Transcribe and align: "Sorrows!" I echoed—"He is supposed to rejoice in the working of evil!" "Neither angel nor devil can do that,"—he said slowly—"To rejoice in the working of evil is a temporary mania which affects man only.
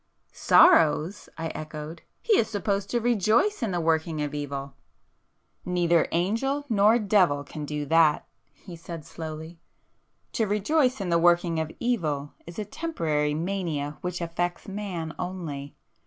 "Sorrows!" 0.33 1.29
I 1.37 1.49
echoed—"He 1.49 2.33
is 2.35 2.47
supposed 2.49 2.89
to 2.89 2.99
rejoice 2.99 3.61
in 3.61 3.69
the 3.69 3.79
working 3.79 4.19
of 4.23 4.33
evil!" 4.33 4.73
"Neither 5.63 6.07
angel 6.11 6.65
nor 6.69 6.97
devil 6.97 7.43
can 7.43 7.65
do 7.65 7.85
that,"—he 7.85 8.75
said 8.77 9.05
slowly—"To 9.05 10.47
rejoice 10.47 11.01
in 11.01 11.09
the 11.09 11.19
working 11.19 11.59
of 11.59 11.71
evil 11.79 12.33
is 12.47 12.57
a 12.57 12.65
temporary 12.65 13.35
mania 13.35 13.99
which 14.01 14.21
affects 14.21 14.67
man 14.67 15.13
only. 15.19 15.75